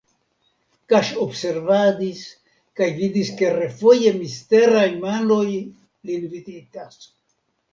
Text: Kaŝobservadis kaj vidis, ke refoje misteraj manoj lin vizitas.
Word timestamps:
Kaŝobservadis 0.93 2.21
kaj 2.81 2.87
vidis, 3.01 3.31
ke 3.43 3.51
refoje 3.59 4.15
misteraj 4.23 4.87
manoj 5.05 5.47
lin 5.53 6.27
vizitas. 6.35 6.99